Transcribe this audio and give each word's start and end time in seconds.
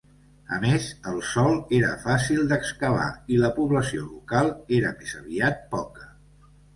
A 0.55 0.57
més, 0.61 0.85
el 1.09 1.17
sòl 1.31 1.57
era 1.79 1.91
fàcil 2.05 2.41
d'excavar 2.51 3.05
i 3.35 3.37
la 3.41 3.51
població 3.59 4.07
local 4.07 4.49
era 4.79 4.95
més 5.03 5.13
aviat 5.21 5.61
poca. 5.75 6.09